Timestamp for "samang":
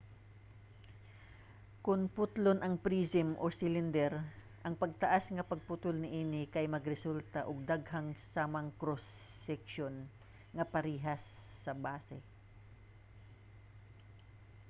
8.33-8.69